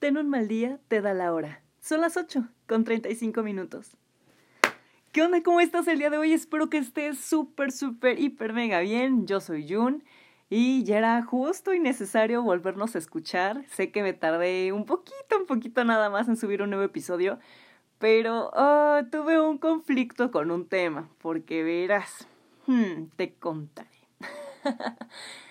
Ten 0.00 0.16
un 0.16 0.30
mal 0.30 0.48
día, 0.48 0.80
te 0.88 1.02
da 1.02 1.12
la 1.12 1.30
hora. 1.34 1.60
Son 1.82 2.00
las 2.00 2.16
8 2.16 2.48
con 2.66 2.84
35 2.84 3.42
minutos. 3.42 3.98
¿Qué 5.12 5.20
onda? 5.20 5.42
¿Cómo 5.42 5.60
estás 5.60 5.86
el 5.88 5.98
día 5.98 6.08
de 6.08 6.16
hoy? 6.16 6.32
Espero 6.32 6.70
que 6.70 6.78
estés 6.78 7.18
súper, 7.20 7.70
súper, 7.70 8.18
hiper, 8.18 8.54
mega 8.54 8.80
bien. 8.80 9.26
Yo 9.26 9.40
soy 9.40 9.70
Jun 9.70 10.02
y 10.48 10.84
ya 10.84 10.96
era 10.96 11.22
justo 11.22 11.74
y 11.74 11.80
necesario 11.80 12.42
volvernos 12.42 12.94
a 12.94 12.98
escuchar. 12.98 13.62
Sé 13.68 13.90
que 13.90 14.02
me 14.02 14.14
tardé 14.14 14.72
un 14.72 14.86
poquito, 14.86 15.38
un 15.38 15.44
poquito 15.44 15.84
nada 15.84 16.08
más 16.08 16.28
en 16.28 16.38
subir 16.38 16.62
un 16.62 16.70
nuevo 16.70 16.84
episodio, 16.86 17.38
pero 17.98 18.50
oh, 18.54 19.00
tuve 19.12 19.38
un 19.38 19.58
conflicto 19.58 20.30
con 20.30 20.50
un 20.50 20.66
tema, 20.66 21.10
porque 21.20 21.62
verás, 21.62 22.26
hmm, 22.66 23.08
te 23.16 23.34
contaré. 23.34 23.90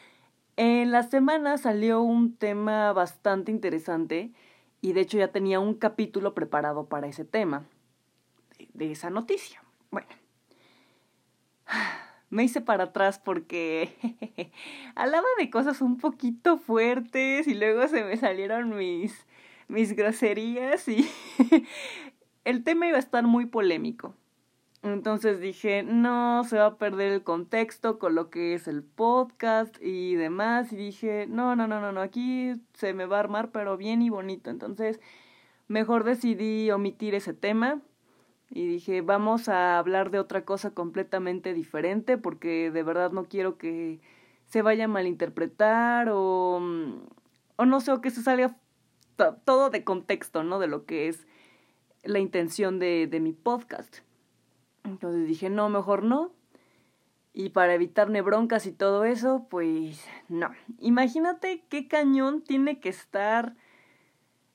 En 0.61 0.91
la 0.91 1.03
semana 1.03 1.57
salió 1.57 2.01
un 2.01 2.35
tema 2.35 2.91
bastante 2.91 3.49
interesante 3.49 4.33
y 4.81 4.91
de 4.91 4.99
hecho 4.99 5.17
ya 5.17 5.29
tenía 5.29 5.61
un 5.61 5.73
capítulo 5.73 6.33
preparado 6.33 6.89
para 6.89 7.07
ese 7.07 7.23
tema, 7.23 7.63
de, 8.73 8.91
esa 8.91 9.09
noticia. 9.09 9.63
Bueno, 9.89 10.09
me 12.29 12.43
hice 12.43 12.59
para 12.59 12.83
atrás 12.83 13.19
porque 13.19 13.95
hablaba 14.95 15.27
de 15.37 15.49
cosas 15.49 15.79
un 15.79 15.95
poquito 15.95 16.57
fuertes 16.57 17.47
y 17.47 17.53
luego 17.53 17.87
se 17.87 18.03
me 18.03 18.17
salieron 18.17 18.75
mis, 18.75 19.25
mis 19.69 19.95
groserías 19.95 20.89
y 20.89 21.09
el 22.43 22.65
tema 22.65 22.85
iba 22.85 22.97
a 22.97 22.99
estar 22.99 23.23
muy 23.23 23.45
polémico. 23.45 24.13
Entonces 24.81 25.41
dije, 25.41 25.83
no, 25.83 26.43
se 26.45 26.57
va 26.57 26.67
a 26.67 26.77
perder 26.77 27.11
el 27.11 27.23
contexto 27.23 27.99
con 27.99 28.15
lo 28.15 28.29
que 28.29 28.53
es 28.53 28.67
el 28.67 28.83
podcast 28.83 29.75
y 29.81 30.15
demás. 30.15 30.71
Y 30.71 30.77
dije, 30.77 31.27
no, 31.27 31.55
no, 31.55 31.67
no, 31.67 31.81
no, 31.81 31.91
no, 31.91 32.01
aquí 32.01 32.53
se 32.73 32.93
me 32.93 33.05
va 33.05 33.17
a 33.17 33.19
armar, 33.21 33.51
pero 33.51 33.75
bien 33.77 34.01
y 34.01 34.09
bonito. 34.09 34.49
Entonces, 34.49 35.01
mejor 35.67 36.05
decidí 36.05 36.71
omitir 36.71 37.13
ese 37.15 37.33
tema. 37.33 37.81
Y 38.51 38.67
dije, 38.67 39.01
vamos 39.01 39.49
a 39.49 39.77
hablar 39.77 40.11
de 40.11 40.19
otra 40.19 40.45
cosa 40.45 40.71
completamente 40.71 41.53
diferente, 41.53 42.17
porque 42.17 42.71
de 42.71 42.83
verdad 42.83 43.11
no 43.11 43.25
quiero 43.25 43.57
que 43.57 43.99
se 44.47 44.61
vaya 44.61 44.85
a 44.85 44.87
malinterpretar 44.87 46.09
o, 46.09 46.61
o 47.57 47.65
no 47.65 47.79
sé, 47.81 47.91
o 47.91 48.01
que 48.01 48.09
se 48.11 48.23
salga 48.23 48.57
todo 49.45 49.69
de 49.69 49.83
contexto, 49.83 50.43
¿no? 50.43 50.59
De 50.59 50.67
lo 50.67 50.85
que 50.85 51.09
es 51.09 51.27
la 52.03 52.19
intención 52.19 52.79
de, 52.79 53.07
de 53.07 53.19
mi 53.19 53.33
podcast. 53.33 53.99
Entonces 54.99 55.29
dije, 55.29 55.49
no, 55.49 55.69
mejor 55.69 56.03
no. 56.03 56.33
Y 57.31 57.51
para 57.51 57.73
evitarme 57.73 58.21
broncas 58.21 58.65
y 58.65 58.73
todo 58.73 59.05
eso, 59.05 59.47
pues 59.49 60.05
no. 60.27 60.51
Imagínate 60.79 61.63
qué 61.69 61.87
cañón 61.87 62.41
tiene 62.41 62.81
que 62.81 62.89
estar 62.89 63.55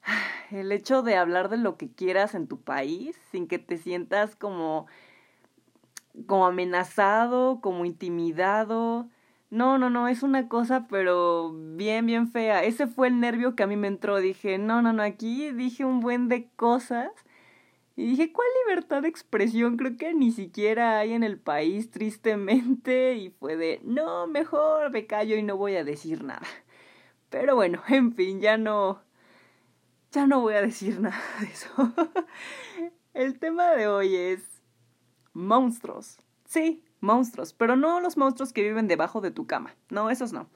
el 0.50 0.70
hecho 0.70 1.00
de 1.02 1.16
hablar 1.16 1.48
de 1.48 1.56
lo 1.56 1.78
que 1.78 1.90
quieras 1.90 2.34
en 2.34 2.46
tu 2.46 2.60
país 2.60 3.18
sin 3.32 3.48
que 3.48 3.58
te 3.58 3.78
sientas 3.78 4.36
como 4.36 4.86
como 6.26 6.44
amenazado, 6.44 7.62
como 7.62 7.86
intimidado. 7.86 9.08
No, 9.48 9.78
no, 9.78 9.88
no, 9.88 10.08
es 10.08 10.22
una 10.22 10.50
cosa 10.50 10.86
pero 10.90 11.54
bien, 11.54 12.04
bien 12.04 12.28
fea. 12.28 12.64
Ese 12.64 12.86
fue 12.86 13.08
el 13.08 13.18
nervio 13.18 13.56
que 13.56 13.62
a 13.62 13.66
mí 13.66 13.76
me 13.76 13.88
entró. 13.88 14.18
Dije, 14.18 14.58
no, 14.58 14.82
no, 14.82 14.92
no, 14.92 15.02
aquí 15.02 15.52
dije 15.52 15.86
un 15.86 16.00
buen 16.00 16.28
de 16.28 16.50
cosas 16.56 17.10
y 17.96 18.06
dije, 18.06 18.32
¿cuál 18.32 18.48
libertad 18.66 19.02
de 19.02 19.08
expresión? 19.08 19.76
Creo 19.76 19.96
que 19.96 20.14
ni 20.14 20.32
siquiera 20.32 20.98
hay 20.98 21.12
en 21.12 21.22
el 21.22 21.38
país, 21.38 21.90
tristemente. 21.90 23.14
Y 23.24 23.30
fue 23.30 23.56
de, 23.56 23.80
no, 23.84 24.26
mejor 24.26 24.90
me 24.90 25.06
callo 25.06 25.36
y 25.36 25.42
no 25.42 25.56
voy 25.56 25.76
a 25.76 25.84
decir 25.84 26.24
nada. 26.24 26.46
Pero 27.30 27.54
bueno, 27.54 27.82
en 27.88 28.12
fin, 28.12 28.40
ya 28.40 28.56
no. 28.56 29.02
Ya 30.10 30.26
no 30.26 30.40
voy 30.40 30.54
a 30.54 30.62
decir 30.62 31.00
nada 31.00 31.20
de 31.40 31.46
eso. 31.46 31.92
el 33.14 33.38
tema 33.38 33.70
de 33.72 33.86
hoy 33.86 34.16
es 34.16 34.62
monstruos. 35.32 36.18
Sí, 36.46 36.84
monstruos, 37.00 37.52
pero 37.52 37.76
no 37.76 38.00
los 38.00 38.16
monstruos 38.16 38.52
que 38.52 38.62
viven 38.62 38.88
debajo 38.88 39.20
de 39.20 39.30
tu 39.30 39.46
cama. 39.46 39.74
No, 39.88 40.10
esos 40.10 40.32
no. 40.32 40.48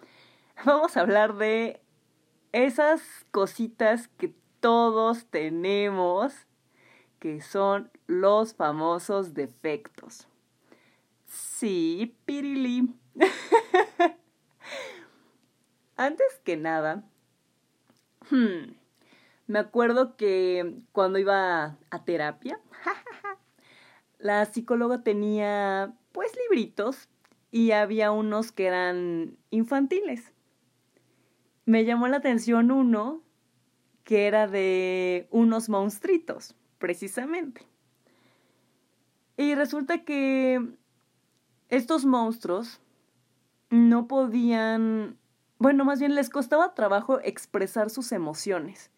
Vamos 0.64 0.96
a 0.96 1.00
hablar 1.00 1.36
de 1.36 1.80
esas 2.52 3.02
cositas 3.30 4.08
que 4.08 4.34
todos 4.60 5.26
tenemos 5.26 6.47
que 7.18 7.40
son 7.40 7.90
los 8.06 8.54
famosos 8.54 9.34
defectos. 9.34 10.28
Sí, 11.26 12.16
pirili. 12.24 12.94
Antes 15.96 16.40
que 16.44 16.56
nada, 16.56 17.04
hmm, 18.30 18.72
me 19.46 19.58
acuerdo 19.58 20.16
que 20.16 20.76
cuando 20.92 21.18
iba 21.18 21.76
a 21.90 22.04
terapia, 22.04 22.60
la 24.18 24.44
psicóloga 24.44 25.02
tenía 25.02 25.92
pues 26.12 26.32
libritos 26.36 27.08
y 27.50 27.72
había 27.72 28.12
unos 28.12 28.52
que 28.52 28.66
eran 28.66 29.36
infantiles. 29.50 30.32
Me 31.64 31.84
llamó 31.84 32.06
la 32.08 32.18
atención 32.18 32.70
uno 32.70 33.22
que 34.04 34.26
era 34.26 34.46
de 34.46 35.26
unos 35.30 35.68
monstruitos 35.68 36.54
precisamente. 36.78 37.66
Y 39.36 39.54
resulta 39.54 40.04
que 40.04 40.66
estos 41.68 42.04
monstruos 42.04 42.80
no 43.70 44.08
podían, 44.08 45.18
bueno, 45.58 45.84
más 45.84 46.00
bien 46.00 46.14
les 46.14 46.30
costaba 46.30 46.74
trabajo 46.74 47.20
expresar 47.22 47.90
sus 47.90 48.12
emociones. 48.12 48.90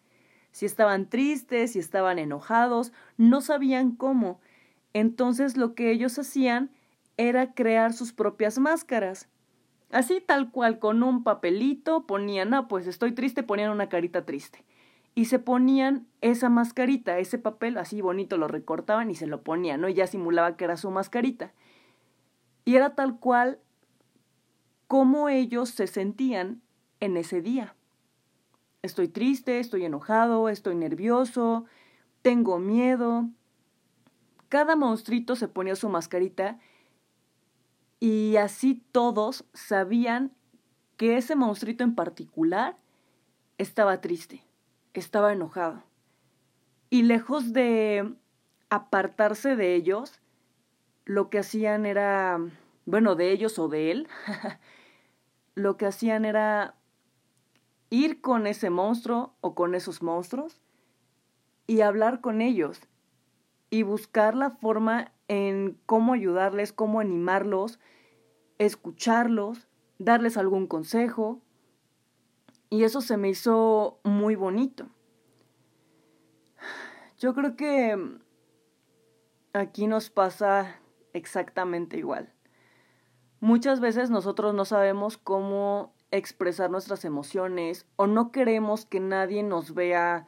Si 0.51 0.65
estaban 0.65 1.09
tristes, 1.09 1.73
si 1.73 1.79
estaban 1.79 2.19
enojados, 2.19 2.91
no 3.17 3.41
sabían 3.41 3.91
cómo. 3.91 4.39
Entonces 4.93 5.57
lo 5.57 5.75
que 5.75 5.91
ellos 5.91 6.17
hacían 6.17 6.71
era 7.17 7.53
crear 7.53 7.93
sus 7.93 8.13
propias 8.13 8.57
máscaras. 8.57 9.29
Así 9.91 10.21
tal 10.21 10.51
cual, 10.51 10.79
con 10.79 11.03
un 11.03 11.23
papelito 11.23 12.07
ponían, 12.07 12.53
ah, 12.53 12.67
pues 12.67 12.87
estoy 12.87 13.11
triste, 13.11 13.43
ponían 13.43 13.71
una 13.71 13.89
carita 13.89 14.25
triste 14.25 14.63
y 15.13 15.25
se 15.25 15.39
ponían 15.39 16.07
esa 16.21 16.49
mascarita, 16.49 17.19
ese 17.19 17.37
papel 17.37 17.77
así 17.77 18.01
bonito, 18.01 18.37
lo 18.37 18.47
recortaban 18.47 19.11
y 19.11 19.15
se 19.15 19.27
lo 19.27 19.43
ponían, 19.43 19.81
¿no? 19.81 19.89
Y 19.89 19.93
ya 19.93 20.07
simulaba 20.07 20.55
que 20.55 20.63
era 20.63 20.77
su 20.77 20.89
mascarita. 20.89 21.53
Y 22.63 22.75
era 22.75 22.95
tal 22.95 23.19
cual 23.19 23.59
como 24.87 25.29
ellos 25.29 25.69
se 25.69 25.87
sentían 25.87 26.61
en 26.99 27.17
ese 27.17 27.41
día. 27.41 27.75
Estoy 28.81 29.07
triste, 29.07 29.59
estoy 29.59 29.85
enojado, 29.85 30.49
estoy 30.49 30.75
nervioso, 30.75 31.65
tengo 32.21 32.59
miedo. 32.59 33.29
Cada 34.49 34.75
monstruito 34.75 35.35
se 35.35 35.47
ponía 35.47 35.75
su 35.75 35.89
mascarita 35.89 36.59
y 37.99 38.37
así 38.37 38.83
todos 38.91 39.45
sabían 39.53 40.31
que 40.97 41.17
ese 41.17 41.35
monstruito 41.35 41.83
en 41.83 41.95
particular 41.95 42.77
estaba 43.57 44.01
triste 44.01 44.43
estaba 44.99 45.33
enojado. 45.33 45.83
Y 46.89 47.03
lejos 47.03 47.53
de 47.53 48.13
apartarse 48.69 49.55
de 49.55 49.75
ellos, 49.75 50.19
lo 51.05 51.29
que 51.29 51.39
hacían 51.39 51.85
era, 51.85 52.39
bueno, 52.85 53.15
de 53.15 53.31
ellos 53.31 53.57
o 53.59 53.67
de 53.67 53.91
él, 53.91 54.07
lo 55.55 55.77
que 55.77 55.85
hacían 55.85 56.25
era 56.25 56.75
ir 57.89 58.21
con 58.21 58.47
ese 58.47 58.69
monstruo 58.69 59.35
o 59.41 59.53
con 59.55 59.75
esos 59.75 60.01
monstruos 60.01 60.61
y 61.67 61.81
hablar 61.81 62.21
con 62.21 62.41
ellos 62.41 62.81
y 63.69 63.83
buscar 63.83 64.35
la 64.35 64.49
forma 64.49 65.11
en 65.27 65.77
cómo 65.85 66.13
ayudarles, 66.13 66.73
cómo 66.73 66.99
animarlos, 66.99 67.79
escucharlos, 68.57 69.67
darles 69.97 70.37
algún 70.37 70.67
consejo, 70.67 71.41
y 72.71 72.85
eso 72.85 73.01
se 73.01 73.17
me 73.17 73.29
hizo 73.29 73.99
muy 74.03 74.35
bonito. 74.35 74.87
Yo 77.19 77.35
creo 77.35 77.57
que 77.57 78.17
aquí 79.51 79.87
nos 79.87 80.09
pasa 80.09 80.79
exactamente 81.11 81.97
igual. 81.97 82.33
Muchas 83.41 83.81
veces 83.81 84.09
nosotros 84.09 84.53
no 84.55 84.63
sabemos 84.63 85.17
cómo 85.17 85.93
expresar 86.11 86.71
nuestras 86.71 87.03
emociones 87.03 87.85
o 87.97 88.07
no 88.07 88.31
queremos 88.31 88.85
que 88.85 89.01
nadie 89.01 89.43
nos 89.43 89.73
vea 89.73 90.25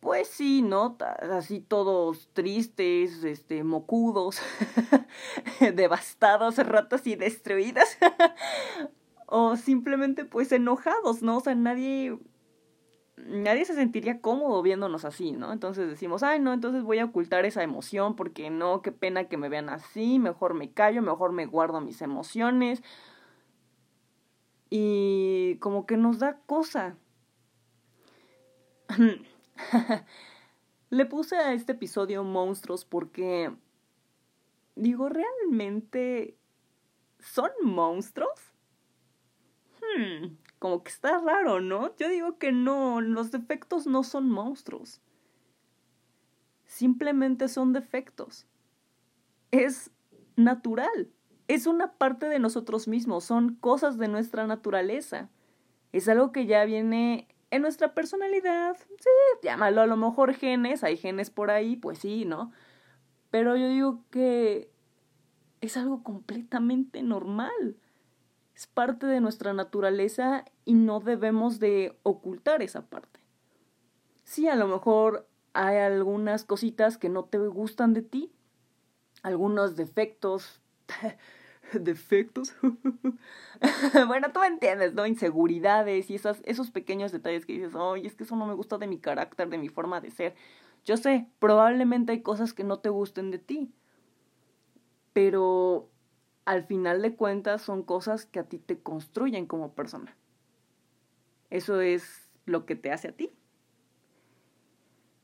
pues 0.00 0.28
sí, 0.28 0.60
¿no? 0.62 0.96
Así 1.30 1.60
todos 1.60 2.28
tristes, 2.32 3.24
este, 3.24 3.64
mocudos, 3.64 4.40
devastados, 5.74 6.56
ratas 6.58 7.06
y 7.06 7.16
destruidas 7.16 7.98
o 9.30 9.56
simplemente 9.56 10.24
pues 10.24 10.52
enojados, 10.52 11.22
¿no? 11.22 11.38
O 11.38 11.40
sea, 11.40 11.54
nadie 11.54 12.18
nadie 13.26 13.64
se 13.64 13.74
sentiría 13.74 14.20
cómodo 14.20 14.62
viéndonos 14.62 15.04
así, 15.04 15.32
¿no? 15.32 15.52
Entonces 15.52 15.88
decimos, 15.88 16.22
ay, 16.22 16.40
no, 16.40 16.52
entonces 16.52 16.82
voy 16.82 16.98
a 16.98 17.04
ocultar 17.04 17.44
esa 17.44 17.62
emoción 17.62 18.16
porque 18.16 18.50
no, 18.50 18.82
qué 18.82 18.92
pena 18.92 19.28
que 19.28 19.36
me 19.36 19.48
vean 19.48 19.68
así, 19.68 20.18
mejor 20.18 20.54
me 20.54 20.72
callo, 20.72 21.02
mejor 21.02 21.32
me 21.32 21.46
guardo 21.46 21.80
mis 21.80 22.02
emociones. 22.02 22.82
Y 24.68 25.56
como 25.60 25.86
que 25.86 25.96
nos 25.96 26.18
da 26.18 26.38
cosa. 26.46 26.96
Le 30.90 31.06
puse 31.06 31.36
a 31.36 31.52
este 31.52 31.72
episodio 31.72 32.24
monstruos 32.24 32.84
porque 32.84 33.52
digo, 34.74 35.08
¿realmente 35.08 36.36
son 37.20 37.50
monstruos? 37.62 38.49
Hmm, 39.96 40.36
como 40.58 40.82
que 40.82 40.90
está 40.90 41.18
raro, 41.18 41.60
¿no? 41.60 41.96
Yo 41.96 42.08
digo 42.08 42.38
que 42.38 42.52
no, 42.52 43.00
los 43.00 43.30
defectos 43.30 43.86
no 43.86 44.02
son 44.02 44.30
monstruos. 44.30 45.00
Simplemente 46.66 47.48
son 47.48 47.72
defectos. 47.72 48.46
Es 49.50 49.90
natural. 50.36 51.10
Es 51.48 51.66
una 51.66 51.94
parte 51.94 52.26
de 52.26 52.38
nosotros 52.38 52.86
mismos, 52.86 53.24
son 53.24 53.56
cosas 53.56 53.98
de 53.98 54.08
nuestra 54.08 54.46
naturaleza. 54.46 55.30
Es 55.92 56.08
algo 56.08 56.30
que 56.30 56.46
ya 56.46 56.64
viene 56.64 57.26
en 57.50 57.62
nuestra 57.62 57.94
personalidad. 57.94 58.76
Sí, 58.76 59.10
llámalo 59.42 59.80
a 59.80 59.86
lo 59.86 59.96
mejor 59.96 60.34
genes, 60.34 60.84
hay 60.84 60.96
genes 60.96 61.30
por 61.30 61.50
ahí, 61.50 61.76
pues 61.76 61.98
sí, 61.98 62.24
¿no? 62.24 62.52
Pero 63.30 63.56
yo 63.56 63.68
digo 63.68 64.04
que 64.10 64.70
es 65.60 65.76
algo 65.76 66.02
completamente 66.02 67.02
normal. 67.02 67.76
Es 68.60 68.66
parte 68.66 69.06
de 69.06 69.22
nuestra 69.22 69.54
naturaleza 69.54 70.44
y 70.66 70.74
no 70.74 71.00
debemos 71.00 71.60
de 71.60 71.98
ocultar 72.02 72.60
esa 72.60 72.82
parte. 72.82 73.20
Sí, 74.24 74.48
a 74.48 74.54
lo 74.54 74.68
mejor 74.68 75.26
hay 75.54 75.78
algunas 75.78 76.44
cositas 76.44 76.98
que 76.98 77.08
no 77.08 77.24
te 77.24 77.38
gustan 77.38 77.94
de 77.94 78.02
ti, 78.02 78.30
algunos 79.22 79.76
defectos, 79.76 80.60
defectos. 81.72 82.54
bueno, 84.06 84.30
tú 84.30 84.40
me 84.40 84.48
entiendes, 84.48 84.92
¿no? 84.92 85.06
Inseguridades 85.06 86.10
y 86.10 86.16
esas, 86.16 86.42
esos 86.44 86.70
pequeños 86.70 87.12
detalles 87.12 87.46
que 87.46 87.54
dices, 87.54 87.74
oye, 87.74 88.06
es 88.06 88.14
que 88.14 88.24
eso 88.24 88.36
no 88.36 88.44
me 88.44 88.52
gusta 88.52 88.76
de 88.76 88.88
mi 88.88 88.98
carácter, 88.98 89.48
de 89.48 89.56
mi 89.56 89.70
forma 89.70 90.02
de 90.02 90.10
ser. 90.10 90.34
Yo 90.84 90.98
sé, 90.98 91.30
probablemente 91.38 92.12
hay 92.12 92.20
cosas 92.20 92.52
que 92.52 92.64
no 92.64 92.78
te 92.80 92.90
gusten 92.90 93.30
de 93.30 93.38
ti, 93.38 93.72
pero 95.14 95.88
al 96.44 96.64
final 96.64 97.02
de 97.02 97.14
cuentas 97.14 97.62
son 97.62 97.82
cosas 97.82 98.26
que 98.26 98.38
a 98.38 98.44
ti 98.44 98.58
te 98.58 98.78
construyen 98.78 99.46
como 99.46 99.72
persona. 99.72 100.16
Eso 101.50 101.80
es 101.80 102.30
lo 102.46 102.66
que 102.66 102.76
te 102.76 102.92
hace 102.92 103.08
a 103.08 103.12
ti. 103.12 103.32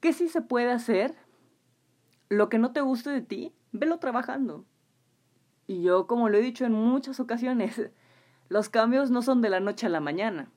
¿Qué 0.01 0.13
sí 0.13 0.29
se 0.29 0.43
puede 0.43 0.71
hacer? 0.71 1.15
Lo 2.29 2.49
que 2.49 2.59
no 2.59 2.73
te 2.73 2.81
guste 2.81 3.11
de 3.11 3.23
ti, 3.23 3.55
velo 3.73 3.99
trabajando. 3.99 4.65
Y 5.67 5.83
yo, 5.83 6.07
como 6.07 6.29
lo 6.29 6.39
he 6.39 6.43
dicho 6.43 6.65
en 6.65 6.73
muchas 6.73 7.19
ocasiones, 7.21 7.91
los 8.49 8.69
cambios 8.69 9.11
no 9.11 9.23
son 9.23 9.43
de 9.43 9.51
la 9.51 9.61
noche 9.61 9.87
a 9.87 9.91
la 9.91 10.01
mañana. 10.01 10.51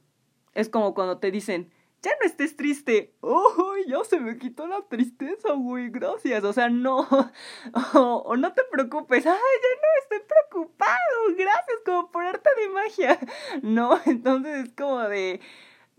Es 0.54 0.70
como 0.70 0.94
cuando 0.94 1.20
te 1.20 1.32
dicen, 1.32 1.72
ya 2.02 2.12
no 2.20 2.26
estés 2.26 2.56
triste. 2.56 3.14
¡Oh, 3.22 3.74
ya 3.88 4.04
se 4.04 4.20
me 4.20 4.38
quitó 4.38 4.68
la 4.68 4.82
tristeza, 4.88 5.54
güey! 5.54 5.90
Gracias. 5.90 6.44
O 6.44 6.54
sea, 6.54 6.70
no. 6.70 7.08
O, 7.94 8.36
no 8.38 8.54
te 8.54 8.62
preocupes. 8.72 9.26
¡Ay, 9.26 9.34
ya 9.34 9.82
no 9.82 9.88
estoy 10.02 10.20
preocupado! 10.28 11.36
Gracias, 11.38 11.80
como 11.86 12.12
por 12.12 12.24
arte 12.24 12.50
de 12.58 12.70
magia. 12.70 13.20
No, 13.64 14.00
entonces 14.06 14.68
es 14.68 14.74
como 14.74 15.00
de. 15.00 15.42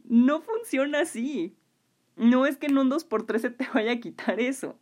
No 0.05 0.41
funciona 0.41 1.00
así. 1.00 1.56
No 2.17 2.47
es 2.47 2.56
que 2.56 2.67
en 2.67 2.79
un 2.79 2.88
2 2.88 3.05
por 3.05 3.26
3 3.26 3.43
se 3.43 3.50
te 3.50 3.69
vaya 3.75 3.93
a 3.93 4.00
quitar 4.00 4.41
eso. 4.41 4.79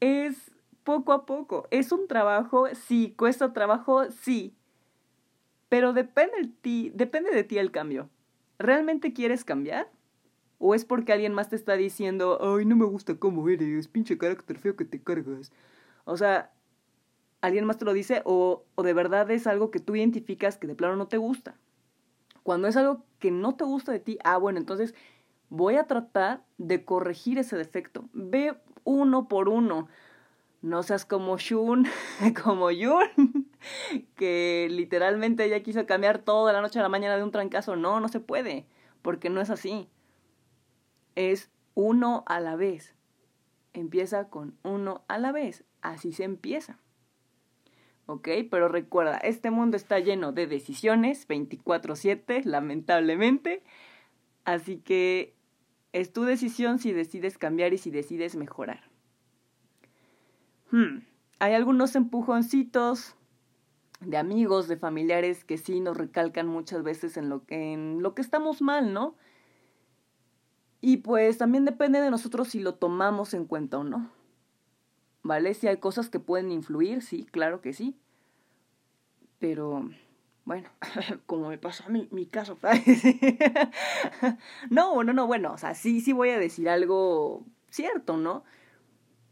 Es 0.00 0.52
poco 0.84 1.12
a 1.12 1.26
poco. 1.26 1.66
Es 1.70 1.92
un 1.92 2.06
trabajo, 2.08 2.68
sí. 2.74 3.14
Cuesta 3.16 3.52
trabajo, 3.52 4.10
sí. 4.10 4.54
Pero 5.68 5.92
depende, 5.92 6.36
de 6.42 6.48
ti, 6.48 6.92
depende 6.94 7.30
de 7.30 7.42
ti 7.42 7.58
el 7.58 7.72
cambio. 7.72 8.08
¿Realmente 8.58 9.12
quieres 9.12 9.44
cambiar? 9.44 9.90
¿O 10.66 10.74
es 10.74 10.86
porque 10.86 11.12
alguien 11.12 11.34
más 11.34 11.50
te 11.50 11.56
está 11.56 11.74
diciendo, 11.74 12.38
ay, 12.40 12.64
no 12.64 12.74
me 12.74 12.86
gusta 12.86 13.16
cómo 13.16 13.46
eres, 13.50 13.86
pinche 13.86 14.16
carácter 14.16 14.58
feo 14.58 14.76
que 14.76 14.86
te 14.86 14.98
cargas? 14.98 15.52
O 16.06 16.16
sea, 16.16 16.52
alguien 17.42 17.66
más 17.66 17.76
te 17.76 17.84
lo 17.84 17.92
dice 17.92 18.22
o, 18.24 18.64
o 18.74 18.82
de 18.82 18.94
verdad 18.94 19.30
es 19.30 19.46
algo 19.46 19.70
que 19.70 19.78
tú 19.78 19.94
identificas 19.94 20.56
que 20.56 20.66
de 20.66 20.74
plano 20.74 20.96
no 20.96 21.06
te 21.06 21.18
gusta. 21.18 21.58
Cuando 22.42 22.66
es 22.66 22.78
algo 22.78 23.04
que 23.18 23.30
no 23.30 23.56
te 23.56 23.64
gusta 23.64 23.92
de 23.92 24.00
ti, 24.00 24.16
ah, 24.24 24.38
bueno, 24.38 24.58
entonces 24.58 24.94
voy 25.50 25.76
a 25.76 25.84
tratar 25.84 26.42
de 26.56 26.82
corregir 26.82 27.36
ese 27.36 27.58
defecto. 27.58 28.08
Ve 28.14 28.56
uno 28.84 29.28
por 29.28 29.50
uno. 29.50 29.88
No 30.62 30.82
seas 30.82 31.04
como 31.04 31.36
Shun, 31.36 31.86
como 32.42 32.70
Yun, 32.70 33.50
que 34.16 34.68
literalmente 34.70 35.44
ella 35.44 35.62
quiso 35.62 35.84
cambiar 35.84 36.20
todo 36.20 36.46
de 36.46 36.54
la 36.54 36.62
noche 36.62 36.78
a 36.78 36.82
la 36.82 36.88
mañana 36.88 37.18
de 37.18 37.22
un 37.22 37.32
trancazo. 37.32 37.76
No, 37.76 38.00
no 38.00 38.08
se 38.08 38.20
puede, 38.20 38.64
porque 39.02 39.28
no 39.28 39.42
es 39.42 39.50
así. 39.50 39.90
Es 41.14 41.50
uno 41.74 42.24
a 42.26 42.40
la 42.40 42.56
vez. 42.56 42.94
Empieza 43.72 44.28
con 44.28 44.56
uno 44.62 45.02
a 45.08 45.18
la 45.18 45.32
vez. 45.32 45.64
Así 45.82 46.12
se 46.12 46.24
empieza. 46.24 46.78
¿Ok? 48.06 48.28
Pero 48.50 48.68
recuerda, 48.68 49.16
este 49.18 49.50
mundo 49.50 49.76
está 49.76 49.98
lleno 49.98 50.32
de 50.32 50.46
decisiones 50.46 51.26
24/7, 51.26 52.44
lamentablemente. 52.44 53.62
Así 54.44 54.76
que 54.76 55.34
es 55.92 56.12
tu 56.12 56.24
decisión 56.24 56.78
si 56.78 56.92
decides 56.92 57.38
cambiar 57.38 57.72
y 57.72 57.78
si 57.78 57.90
decides 57.90 58.36
mejorar. 58.36 58.82
Hmm, 60.70 61.04
hay 61.38 61.54
algunos 61.54 61.94
empujoncitos 61.94 63.14
de 64.00 64.16
amigos, 64.16 64.68
de 64.68 64.76
familiares 64.76 65.44
que 65.44 65.56
sí 65.56 65.80
nos 65.80 65.96
recalcan 65.96 66.46
muchas 66.46 66.82
veces 66.82 67.16
en 67.16 67.28
lo 67.28 67.42
en 67.48 68.02
lo 68.02 68.14
que 68.14 68.22
estamos 68.22 68.60
mal, 68.60 68.92
¿no? 68.92 69.14
Y 70.86 70.98
pues 70.98 71.38
también 71.38 71.64
depende 71.64 71.98
de 71.98 72.10
nosotros 72.10 72.48
si 72.48 72.60
lo 72.60 72.74
tomamos 72.74 73.32
en 73.32 73.46
cuenta 73.46 73.78
o 73.78 73.84
no. 73.84 74.10
¿Vale? 75.22 75.54
Si 75.54 75.66
hay 75.66 75.78
cosas 75.78 76.10
que 76.10 76.20
pueden 76.20 76.52
influir, 76.52 77.00
sí, 77.00 77.24
claro 77.24 77.62
que 77.62 77.72
sí. 77.72 77.96
Pero, 79.38 79.88
bueno, 80.44 80.68
como 81.24 81.48
me 81.48 81.56
pasó 81.56 81.84
a 81.84 81.88
mí, 81.88 82.06
mi 82.10 82.26
caso. 82.26 82.58
no, 84.70 85.02
no, 85.02 85.14
no, 85.14 85.26
bueno, 85.26 85.54
o 85.54 85.56
sea, 85.56 85.74
sí, 85.74 86.02
sí 86.02 86.12
voy 86.12 86.28
a 86.28 86.38
decir 86.38 86.68
algo 86.68 87.46
cierto, 87.70 88.18
¿no? 88.18 88.44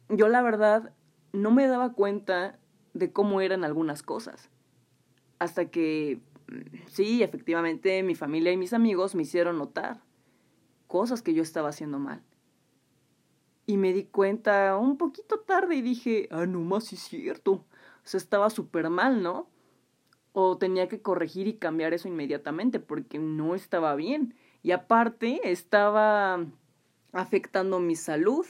Yo 0.08 0.28
la 0.28 0.40
verdad 0.40 0.94
no 1.34 1.50
me 1.50 1.66
daba 1.66 1.92
cuenta 1.92 2.58
de 2.94 3.12
cómo 3.12 3.42
eran 3.42 3.62
algunas 3.62 4.02
cosas. 4.02 4.48
Hasta 5.38 5.66
que, 5.66 6.18
mm, 6.48 6.86
sí, 6.86 7.22
efectivamente, 7.22 8.02
mi 8.02 8.14
familia 8.14 8.52
y 8.52 8.56
mis 8.56 8.72
amigos 8.72 9.14
me 9.14 9.24
hicieron 9.24 9.58
notar 9.58 10.00
cosas 10.92 11.22
que 11.22 11.32
yo 11.32 11.42
estaba 11.42 11.70
haciendo 11.70 11.98
mal. 11.98 12.20
Y 13.64 13.78
me 13.78 13.94
di 13.94 14.04
cuenta 14.04 14.76
un 14.76 14.98
poquito 14.98 15.40
tarde 15.40 15.76
y 15.76 15.80
dije, 15.80 16.28
ah, 16.30 16.44
no 16.44 16.60
más, 16.60 16.92
es 16.92 17.00
cierto. 17.00 17.52
O 17.52 17.64
sea, 18.04 18.18
estaba 18.18 18.50
súper 18.50 18.90
mal, 18.90 19.22
¿no? 19.22 19.48
O 20.34 20.58
tenía 20.58 20.88
que 20.88 21.00
corregir 21.00 21.46
y 21.46 21.54
cambiar 21.54 21.94
eso 21.94 22.08
inmediatamente 22.08 22.78
porque 22.78 23.18
no 23.18 23.54
estaba 23.54 23.94
bien. 23.94 24.34
Y 24.62 24.72
aparte, 24.72 25.40
estaba 25.50 26.44
afectando 27.14 27.80
mi 27.80 27.96
salud 27.96 28.44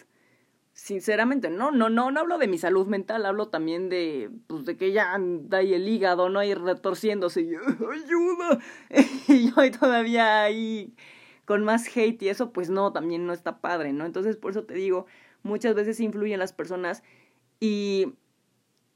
sinceramente, 0.72 1.48
no, 1.48 1.70
no, 1.70 1.90
no, 1.90 2.10
no 2.10 2.20
hablo 2.20 2.38
de 2.38 2.48
mi 2.48 2.58
salud 2.58 2.88
mental, 2.88 3.24
hablo 3.24 3.48
también 3.50 3.88
de, 3.88 4.30
pues, 4.48 4.64
de 4.64 4.76
que 4.76 4.90
ya 4.90 5.12
anda 5.12 5.58
ahí 5.58 5.74
el 5.74 5.86
hígado, 5.86 6.28
¿no? 6.28 6.40
Ahí 6.40 6.54
retorciéndose, 6.54 7.42
y, 7.42 7.54
ayuda, 7.54 8.58
y 9.28 9.50
yo 9.50 9.78
todavía 9.78 10.42
ahí 10.42 10.96
con 11.44 11.64
más 11.64 11.86
hate 11.96 12.22
y 12.22 12.28
eso, 12.28 12.52
pues 12.52 12.70
no, 12.70 12.92
también 12.92 13.26
no 13.26 13.32
está 13.32 13.60
padre, 13.60 13.92
¿no? 13.92 14.06
Entonces, 14.06 14.36
por 14.36 14.52
eso 14.52 14.64
te 14.64 14.74
digo, 14.74 15.06
muchas 15.42 15.74
veces 15.74 16.00
influyen 16.00 16.38
las 16.38 16.52
personas 16.52 17.02
y 17.60 18.14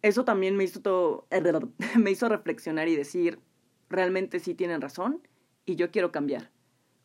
eso 0.03 0.25
también 0.25 0.57
me 0.57 0.65
hizo 0.65 0.81
todo, 0.81 1.27
me 1.99 2.11
hizo 2.11 2.29
reflexionar 2.29 2.89
y 2.89 2.97
decir, 2.97 3.41
realmente 3.89 4.41
sí 4.41 4.55
tienen 4.55 4.81
razón 4.81 5.27
y 5.65 5.77
yo 5.77 5.91
quiero 5.91 6.13
cambiar. 6.13 6.51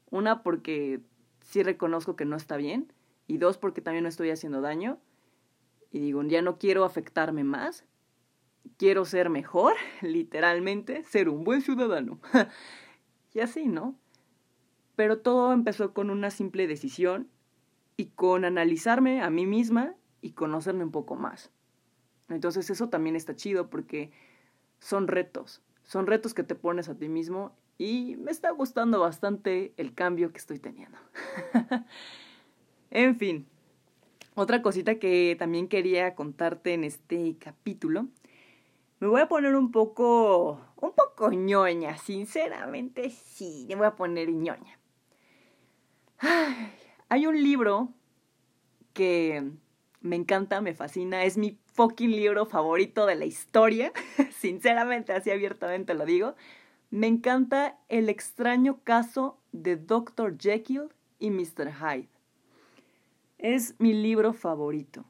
Una, 0.09 0.43
porque 0.43 1.01
sí 1.41 1.63
reconozco 1.63 2.15
que 2.15 2.25
no 2.25 2.35
está 2.35 2.57
bien, 2.57 2.91
y 3.31 3.37
dos, 3.37 3.57
porque 3.57 3.79
también 3.79 4.03
no 4.03 4.09
estoy 4.09 4.29
haciendo 4.29 4.59
daño. 4.59 4.99
Y 5.89 5.99
digo, 5.99 6.21
ya 6.23 6.41
no 6.41 6.57
quiero 6.57 6.83
afectarme 6.83 7.45
más. 7.45 7.85
Quiero 8.77 9.05
ser 9.05 9.29
mejor, 9.29 9.75
literalmente, 10.01 11.05
ser 11.05 11.29
un 11.29 11.45
buen 11.45 11.61
ciudadano. 11.61 12.19
y 13.33 13.39
así, 13.39 13.67
¿no? 13.69 13.95
Pero 14.95 15.19
todo 15.19 15.53
empezó 15.53 15.93
con 15.93 16.09
una 16.09 16.29
simple 16.31 16.67
decisión 16.67 17.29
y 17.97 18.07
con 18.07 18.45
analizarme 18.45 19.21
a 19.21 19.29
mí 19.29 19.45
misma 19.45 19.95
y 20.21 20.31
conocerme 20.31 20.83
un 20.83 20.91
poco 20.91 21.15
más. 21.15 21.51
Entonces 22.29 22.69
eso 22.69 22.89
también 22.89 23.15
está 23.15 23.35
chido 23.35 23.69
porque 23.69 24.11
son 24.79 25.07
retos, 25.07 25.61
son 25.83 26.07
retos 26.07 26.33
que 26.33 26.43
te 26.43 26.55
pones 26.55 26.89
a 26.89 26.95
ti 26.95 27.09
mismo 27.09 27.53
y 27.77 28.15
me 28.17 28.31
está 28.31 28.51
gustando 28.51 28.99
bastante 28.99 29.73
el 29.77 29.93
cambio 29.93 30.31
que 30.31 30.37
estoy 30.37 30.59
teniendo. 30.59 30.97
En 32.93 33.17
fin, 33.17 33.47
otra 34.35 34.61
cosita 34.61 34.99
que 34.99 35.37
también 35.39 35.69
quería 35.69 36.13
contarte 36.13 36.73
en 36.73 36.83
este 36.83 37.37
capítulo. 37.37 38.07
Me 38.99 39.07
voy 39.07 39.21
a 39.21 39.29
poner 39.29 39.55
un 39.55 39.71
poco, 39.71 40.59
un 40.75 40.91
poco 40.91 41.31
ñoña, 41.31 41.97
sinceramente 41.97 43.09
sí, 43.09 43.65
me 43.69 43.75
voy 43.75 43.87
a 43.87 43.95
poner 43.95 44.29
ñoña. 44.29 44.77
Hay 47.09 47.27
un 47.27 47.41
libro 47.41 47.93
que 48.93 49.51
me 50.01 50.15
encanta, 50.15 50.61
me 50.61 50.73
fascina, 50.73 51.23
es 51.23 51.37
mi 51.37 51.57
fucking 51.73 52.11
libro 52.11 52.45
favorito 52.45 53.05
de 53.05 53.15
la 53.15 53.25
historia, 53.25 53.91
sinceramente, 54.31 55.13
así 55.13 55.31
abiertamente 55.31 55.93
lo 55.93 56.05
digo. 56.05 56.35
Me 56.89 57.07
encanta 57.07 57.77
El 57.87 58.09
extraño 58.09 58.81
caso 58.83 59.39
de 59.51 59.77
Dr. 59.77 60.37
Jekyll 60.37 60.89
y 61.19 61.29
Mr. 61.29 61.71
Hyde. 61.71 62.09
Es 63.37 63.75
mi 63.79 63.93
libro 63.93 64.33
favorito. 64.33 65.05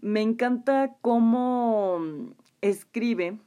Me 0.00 0.20
encanta 0.20 0.96
cómo 1.00 2.00
escribe, 2.60 3.38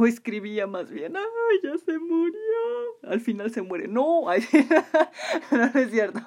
o 0.00 0.06
escribía 0.06 0.66
más 0.66 0.90
bien, 0.90 1.14
¡ay, 1.14 1.60
ya 1.62 1.76
se 1.76 1.98
murió! 1.98 2.40
Al 3.02 3.20
final 3.20 3.50
se 3.50 3.60
muere. 3.60 3.86
No, 3.86 4.22
no, 5.50 5.64
es 5.74 5.90
cierto. 5.90 6.20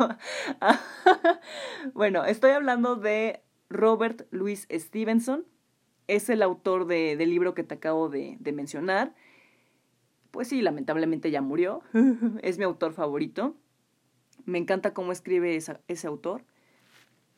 bueno, 1.93 2.23
estoy 2.23 2.51
hablando 2.51 2.95
de 2.95 3.41
Robert 3.69 4.27
Louis 4.29 4.67
Stevenson. 4.71 5.47
Es 6.07 6.29
el 6.29 6.43
autor 6.43 6.85
de, 6.85 7.15
del 7.15 7.31
libro 7.31 7.55
que 7.55 7.63
te 7.63 7.73
acabo 7.73 8.09
de, 8.09 8.37
de 8.39 8.51
mencionar. 8.51 9.15
Pues 10.29 10.49
sí, 10.49 10.61
lamentablemente 10.61 11.31
ya 11.31 11.41
murió. 11.41 11.81
es 12.43 12.59
mi 12.59 12.65
autor 12.65 12.93
favorito. 12.93 13.55
Me 14.45 14.59
encanta 14.59 14.93
cómo 14.93 15.11
escribe 15.11 15.55
ese 15.55 16.07
autor. 16.07 16.45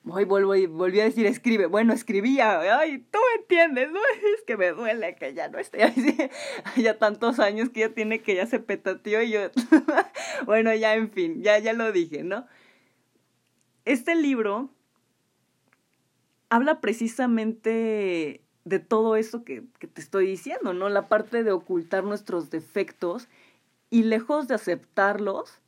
Hoy 0.08 0.24
y 0.62 0.66
volví 0.68 1.00
a 1.00 1.06
decir 1.06 1.26
escribe. 1.26 1.66
Bueno, 1.66 1.92
escribía. 1.92 2.80
Ay, 2.80 3.00
tú 3.12 3.18
me 3.18 3.42
entiendes, 3.42 3.92
¿no? 3.92 4.00
Es 4.38 4.44
que 4.46 4.56
me 4.56 4.72
duele 4.72 5.16
que 5.16 5.34
ya 5.34 5.50
no 5.50 5.58
esté 5.58 5.84
así. 5.84 6.16
Ya 6.78 7.00
tantos 7.00 7.40
años 7.40 7.70
que 7.70 7.82
ya 7.82 7.90
tiene 7.90 8.22
que 8.22 8.36
ya 8.36 8.46
se 8.46 8.60
petateó 8.60 9.22
y 9.24 9.32
yo. 9.32 9.40
bueno, 10.46 10.74
ya 10.76 10.94
en 10.94 11.10
fin, 11.10 11.42
ya, 11.42 11.58
ya 11.58 11.74
lo 11.74 11.92
dije, 11.92 12.24
¿no? 12.24 12.46
Este 13.86 14.16
libro 14.16 14.70
habla 16.50 16.82
precisamente 16.82 18.42
de 18.64 18.80
todo 18.80 19.16
eso 19.16 19.44
que, 19.44 19.64
que 19.80 19.88
te 19.88 20.02
estoy 20.02 20.28
diciendo, 20.28 20.74
¿no? 20.74 20.90
La 20.90 21.08
parte 21.08 21.44
de 21.44 21.52
ocultar 21.52 22.04
nuestros 22.04 22.52
defectos 22.52 23.28
y 23.90 24.04
lejos 24.04 24.48
de 24.48 24.56
aceptarlos, 24.56 25.60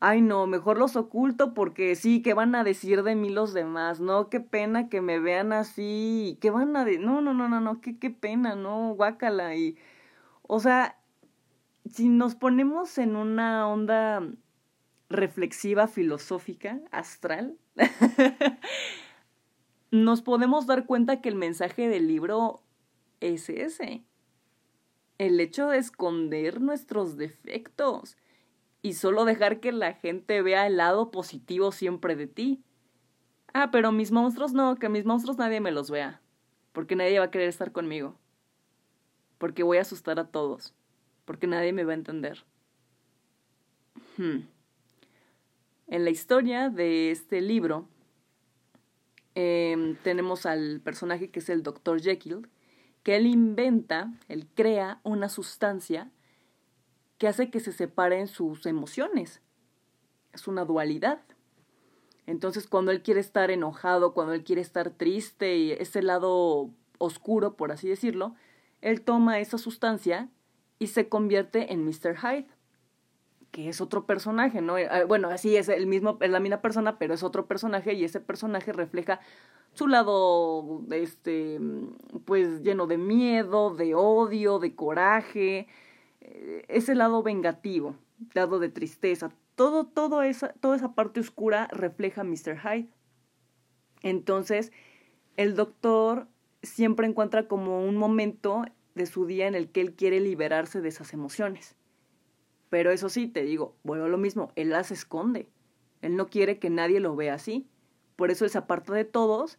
ay 0.00 0.22
no, 0.22 0.46
mejor 0.46 0.78
los 0.78 0.96
oculto 0.96 1.52
porque 1.54 1.94
sí, 1.94 2.22
¿qué 2.22 2.34
van 2.34 2.54
a 2.54 2.64
decir 2.64 3.02
de 3.02 3.14
mí 3.14 3.28
los 3.28 3.52
demás? 3.52 4.00
No, 4.00 4.30
qué 4.30 4.40
pena 4.40 4.88
que 4.88 5.02
me 5.02 5.20
vean 5.20 5.52
así, 5.52 6.38
¿qué 6.40 6.50
van 6.50 6.74
a 6.76 6.84
decir? 6.84 7.00
No, 7.00 7.20
no, 7.20 7.34
no, 7.34 7.48
no, 7.48 7.60
no, 7.60 7.80
qué, 7.80 7.98
qué 7.98 8.10
pena, 8.10 8.56
no, 8.56 8.94
guácala. 8.94 9.54
Y, 9.56 9.76
o 10.42 10.58
sea, 10.58 10.98
si 11.88 12.08
nos 12.08 12.34
ponemos 12.34 12.96
en 12.98 13.14
una 13.14 13.68
onda 13.68 14.26
reflexiva, 15.10 15.86
filosófica, 15.86 16.80
astral, 16.90 17.58
nos 19.90 20.22
podemos 20.22 20.66
dar 20.66 20.86
cuenta 20.86 21.20
que 21.20 21.28
el 21.28 21.34
mensaje 21.34 21.88
del 21.88 22.08
libro 22.08 22.62
es 23.20 23.50
ese. 23.50 24.04
El 25.18 25.38
hecho 25.40 25.68
de 25.68 25.76
esconder 25.76 26.62
nuestros 26.62 27.18
defectos 27.18 28.16
y 28.82 28.94
solo 28.94 29.24
dejar 29.24 29.60
que 29.60 29.72
la 29.72 29.92
gente 29.94 30.42
vea 30.42 30.66
el 30.66 30.76
lado 30.76 31.10
positivo 31.10 31.72
siempre 31.72 32.16
de 32.16 32.26
ti. 32.26 32.62
Ah, 33.52 33.70
pero 33.70 33.92
mis 33.92 34.12
monstruos 34.12 34.52
no, 34.52 34.76
que 34.76 34.88
mis 34.88 35.04
monstruos 35.04 35.36
nadie 35.36 35.60
me 35.60 35.72
los 35.72 35.90
vea, 35.90 36.20
porque 36.72 36.96
nadie 36.96 37.18
va 37.18 37.26
a 37.26 37.30
querer 37.30 37.48
estar 37.48 37.72
conmigo, 37.72 38.16
porque 39.38 39.62
voy 39.62 39.78
a 39.78 39.82
asustar 39.82 40.18
a 40.20 40.28
todos, 40.28 40.72
porque 41.24 41.46
nadie 41.46 41.72
me 41.72 41.84
va 41.84 41.92
a 41.92 41.96
entender. 41.96 42.44
Hmm. 44.16 44.42
En 45.88 46.04
la 46.04 46.10
historia 46.10 46.70
de 46.70 47.10
este 47.10 47.40
libro 47.40 47.88
em, 49.34 49.96
tenemos 49.96 50.46
al 50.46 50.80
personaje 50.80 51.30
que 51.30 51.40
es 51.40 51.48
el 51.48 51.64
Dr. 51.64 52.00
Jekyll, 52.00 52.48
que 53.02 53.16
él 53.16 53.26
inventa, 53.26 54.12
él 54.28 54.46
crea 54.54 55.00
una 55.02 55.28
sustancia 55.28 56.12
que 57.20 57.28
hace 57.28 57.50
que 57.50 57.60
se 57.60 57.72
separen 57.72 58.28
sus 58.28 58.64
emociones. 58.64 59.42
Es 60.32 60.48
una 60.48 60.64
dualidad. 60.64 61.20
Entonces, 62.26 62.66
cuando 62.66 62.92
él 62.92 63.02
quiere 63.02 63.20
estar 63.20 63.50
enojado, 63.50 64.14
cuando 64.14 64.32
él 64.32 64.42
quiere 64.42 64.62
estar 64.62 64.88
triste 64.88 65.54
y 65.58 65.72
ese 65.72 66.00
lado 66.00 66.70
oscuro, 66.96 67.56
por 67.56 67.72
así 67.72 67.90
decirlo, 67.90 68.34
él 68.80 69.02
toma 69.02 69.38
esa 69.38 69.58
sustancia 69.58 70.30
y 70.78 70.86
se 70.86 71.10
convierte 71.10 71.74
en 71.74 71.84
Mr. 71.84 72.16
Hyde, 72.16 72.46
que 73.50 73.68
es 73.68 73.82
otro 73.82 74.06
personaje, 74.06 74.62
¿no? 74.62 74.78
Eh, 74.78 75.04
bueno, 75.06 75.28
así 75.28 75.56
es 75.56 75.68
el 75.68 75.86
mismo, 75.86 76.16
es 76.22 76.30
la 76.30 76.40
misma 76.40 76.62
persona, 76.62 76.98
pero 76.98 77.12
es 77.12 77.22
otro 77.22 77.44
personaje 77.44 77.92
y 77.92 78.02
ese 78.02 78.20
personaje 78.20 78.72
refleja 78.72 79.20
su 79.74 79.88
lado, 79.88 80.86
este, 80.90 81.60
pues 82.24 82.62
lleno 82.62 82.86
de 82.86 82.96
miedo, 82.96 83.74
de 83.74 83.94
odio, 83.94 84.58
de 84.58 84.74
coraje, 84.74 85.68
ese 86.20 86.94
lado 86.94 87.22
vengativo, 87.22 87.96
lado 88.34 88.58
de 88.58 88.68
tristeza, 88.68 89.30
todo, 89.54 89.86
todo 89.86 90.22
esa, 90.22 90.52
toda 90.54 90.76
esa 90.76 90.94
parte 90.94 91.20
oscura 91.20 91.68
refleja 91.72 92.22
a 92.22 92.24
Mr. 92.24 92.58
Hyde. 92.58 92.88
Entonces, 94.02 94.72
el 95.36 95.54
doctor 95.54 96.28
siempre 96.62 97.06
encuentra 97.06 97.48
como 97.48 97.84
un 97.84 97.96
momento 97.96 98.64
de 98.94 99.06
su 99.06 99.26
día 99.26 99.46
en 99.46 99.54
el 99.54 99.70
que 99.70 99.80
él 99.80 99.94
quiere 99.94 100.20
liberarse 100.20 100.80
de 100.80 100.88
esas 100.88 101.12
emociones. 101.12 101.76
Pero 102.68 102.90
eso 102.90 103.08
sí, 103.08 103.26
te 103.26 103.42
digo, 103.42 103.74
bueno, 103.82 104.08
lo 104.08 104.18
mismo, 104.18 104.52
él 104.54 104.70
las 104.70 104.90
esconde. 104.90 105.48
Él 106.02 106.16
no 106.16 106.28
quiere 106.28 106.58
que 106.58 106.70
nadie 106.70 107.00
lo 107.00 107.16
vea 107.16 107.34
así. 107.34 107.66
Por 108.16 108.30
eso 108.30 108.44
él 108.44 108.50
se 108.50 108.58
aparta 108.58 108.94
de 108.94 109.04
todos 109.04 109.58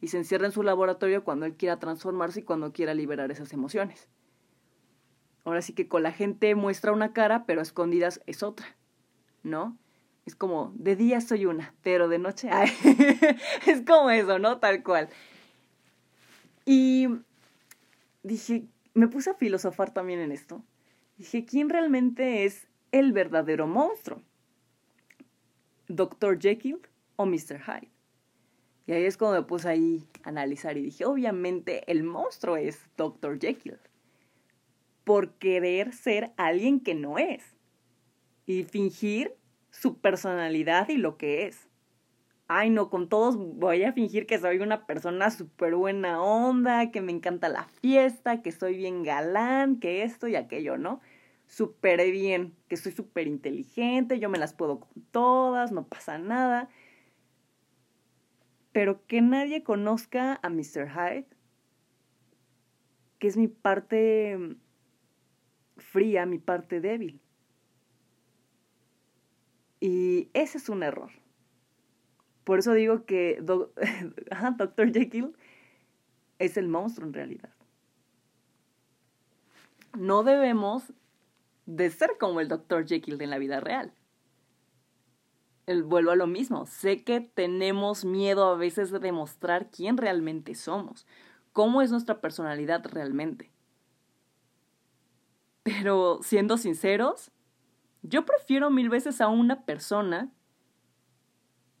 y 0.00 0.08
se 0.08 0.18
encierra 0.18 0.46
en 0.46 0.52
su 0.52 0.62
laboratorio 0.62 1.24
cuando 1.24 1.46
él 1.46 1.54
quiera 1.54 1.78
transformarse 1.78 2.40
y 2.40 2.42
cuando 2.42 2.72
quiera 2.72 2.94
liberar 2.94 3.30
esas 3.30 3.52
emociones. 3.52 4.08
Ahora 5.50 5.62
sí 5.62 5.72
que 5.72 5.88
con 5.88 6.04
la 6.04 6.12
gente 6.12 6.54
muestra 6.54 6.92
una 6.92 7.12
cara, 7.12 7.44
pero 7.44 7.58
a 7.58 7.64
escondidas 7.64 8.20
es 8.26 8.44
otra, 8.44 8.76
¿no? 9.42 9.76
Es 10.24 10.36
como, 10.36 10.72
de 10.76 10.94
día 10.94 11.20
soy 11.20 11.44
una, 11.44 11.74
pero 11.82 12.06
de 12.06 12.20
noche, 12.20 12.48
ay, 12.52 12.70
es 13.66 13.82
como 13.84 14.10
eso, 14.10 14.38
¿no? 14.38 14.58
Tal 14.58 14.84
cual. 14.84 15.08
Y 16.64 17.08
dije, 18.22 18.68
me 18.94 19.08
puse 19.08 19.30
a 19.30 19.34
filosofar 19.34 19.92
también 19.92 20.20
en 20.20 20.30
esto. 20.30 20.62
Dije, 21.18 21.44
¿quién 21.44 21.68
realmente 21.68 22.44
es 22.44 22.68
el 22.92 23.12
verdadero 23.12 23.66
monstruo? 23.66 24.22
¿Dr. 25.88 26.38
Jekyll 26.38 26.78
o 27.16 27.26
Mr. 27.26 27.60
Hyde? 27.60 27.90
Y 28.86 28.92
ahí 28.92 29.04
es 29.04 29.16
cuando 29.16 29.40
me 29.40 29.46
puse 29.48 29.68
ahí 29.68 30.08
a 30.22 30.28
analizar 30.28 30.78
y 30.78 30.82
dije, 30.82 31.06
obviamente 31.06 31.90
el 31.90 32.04
monstruo 32.04 32.56
es 32.56 32.78
Dr. 32.96 33.40
Jekyll 33.40 33.80
por 35.10 35.32
querer 35.38 35.92
ser 35.92 36.30
alguien 36.36 36.78
que 36.78 36.94
no 36.94 37.18
es 37.18 37.42
y 38.46 38.62
fingir 38.62 39.34
su 39.72 39.98
personalidad 39.98 40.88
y 40.88 40.98
lo 40.98 41.16
que 41.16 41.48
es. 41.48 41.68
Ay, 42.46 42.70
no, 42.70 42.90
con 42.90 43.08
todos 43.08 43.36
voy 43.36 43.82
a 43.82 43.92
fingir 43.92 44.24
que 44.24 44.38
soy 44.38 44.58
una 44.58 44.86
persona 44.86 45.32
súper 45.32 45.74
buena 45.74 46.22
onda, 46.22 46.92
que 46.92 47.00
me 47.00 47.10
encanta 47.10 47.48
la 47.48 47.64
fiesta, 47.64 48.40
que 48.40 48.52
soy 48.52 48.76
bien 48.76 49.02
galán, 49.02 49.80
que 49.80 50.04
esto 50.04 50.28
y 50.28 50.36
aquello, 50.36 50.78
¿no? 50.78 51.00
Súper 51.48 52.08
bien, 52.12 52.54
que 52.68 52.76
soy 52.76 52.92
súper 52.92 53.26
inteligente, 53.26 54.20
yo 54.20 54.28
me 54.28 54.38
las 54.38 54.54
puedo 54.54 54.78
con 54.78 55.02
todas, 55.10 55.72
no 55.72 55.88
pasa 55.88 56.18
nada. 56.18 56.68
Pero 58.70 59.04
que 59.08 59.22
nadie 59.22 59.64
conozca 59.64 60.38
a 60.40 60.48
Mr. 60.50 60.88
Hyde, 60.88 61.26
que 63.18 63.26
es 63.26 63.36
mi 63.36 63.48
parte 63.48 64.56
fría 65.92 66.26
mi 66.26 66.38
parte 66.38 66.80
débil. 66.80 67.20
Y 69.80 70.28
ese 70.34 70.58
es 70.58 70.68
un 70.68 70.82
error. 70.82 71.10
Por 72.44 72.58
eso 72.58 72.72
digo 72.72 73.04
que 73.04 73.38
Dr. 73.40 74.92
Jekyll 74.92 75.34
es 76.38 76.56
el 76.56 76.68
monstruo 76.68 77.06
en 77.06 77.14
realidad. 77.14 77.50
No 79.98 80.22
debemos 80.22 80.92
de 81.66 81.90
ser 81.90 82.10
como 82.18 82.40
el 82.40 82.48
Dr. 82.48 82.86
Jekyll 82.86 83.20
en 83.20 83.30
la 83.30 83.38
vida 83.38 83.60
real. 83.60 83.92
El, 85.66 85.82
vuelvo 85.82 86.10
a 86.10 86.16
lo 86.16 86.26
mismo. 86.26 86.66
Sé 86.66 87.04
que 87.04 87.20
tenemos 87.20 88.04
miedo 88.04 88.44
a 88.48 88.56
veces 88.56 88.90
de 88.90 88.98
demostrar 88.98 89.70
quién 89.70 89.96
realmente 89.96 90.54
somos, 90.54 91.06
cómo 91.52 91.82
es 91.82 91.90
nuestra 91.90 92.20
personalidad 92.20 92.84
realmente. 92.86 93.50
Pero 95.62 96.20
siendo 96.22 96.56
sinceros, 96.56 97.30
yo 98.02 98.24
prefiero 98.24 98.70
mil 98.70 98.88
veces 98.88 99.20
a 99.20 99.28
una 99.28 99.64
persona 99.64 100.30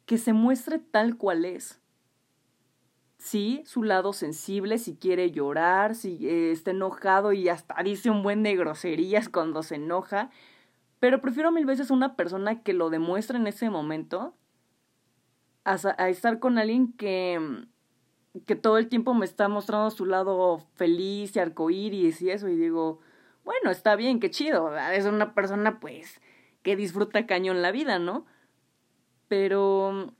que 0.06 0.18
se 0.18 0.32
muestre 0.32 0.78
tal 0.78 1.16
cual 1.16 1.44
es. 1.44 1.80
Sí, 3.16 3.62
su 3.66 3.82
lado 3.82 4.12
sensible, 4.12 4.78
si 4.78 4.96
quiere 4.96 5.30
llorar, 5.30 5.94
si 5.94 6.26
eh, 6.26 6.52
está 6.52 6.70
enojado 6.70 7.32
y 7.32 7.48
hasta 7.48 7.80
dice 7.82 8.10
un 8.10 8.22
buen 8.22 8.42
de 8.42 8.56
groserías 8.56 9.28
cuando 9.28 9.62
se 9.62 9.76
enoja, 9.76 10.30
pero 11.00 11.20
prefiero 11.20 11.52
mil 11.52 11.66
veces 11.66 11.90
a 11.90 11.94
una 11.94 12.16
persona 12.16 12.62
que 12.62 12.72
lo 12.72 12.90
demuestre 12.90 13.38
en 13.38 13.46
ese 13.46 13.70
momento 13.70 14.34
a, 15.64 16.08
estar 16.08 16.38
con 16.38 16.58
alguien 16.58 16.92
que, 16.94 17.66
que 18.46 18.56
todo 18.56 18.78
el 18.78 18.88
tiempo 18.88 19.14
me 19.14 19.26
está 19.26 19.48
mostrando 19.48 19.90
su 19.90 20.06
lado 20.06 20.66
feliz 20.74 21.36
y 21.36 21.38
arcoíris 21.38 22.22
y 22.22 22.30
eso, 22.30 22.48
y 22.48 22.56
digo, 22.56 23.00
bueno, 23.44 23.70
está 23.70 23.96
bien, 23.96 24.20
qué 24.20 24.30
chido, 24.30 24.76
es 24.76 25.06
una 25.06 25.34
persona 25.34 25.80
pues 25.80 26.20
que 26.62 26.76
disfruta 26.76 27.26
cañón 27.26 27.62
la 27.62 27.72
vida, 27.72 27.98
¿no? 27.98 28.26
Pero 29.28 30.14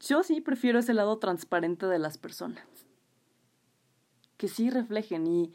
yo 0.00 0.22
sí 0.22 0.40
prefiero 0.40 0.78
ese 0.78 0.94
lado 0.94 1.18
transparente 1.18 1.86
de 1.86 1.98
las 1.98 2.18
personas. 2.18 2.64
Que 4.36 4.48
sí 4.48 4.70
reflejen 4.70 5.26
y 5.26 5.52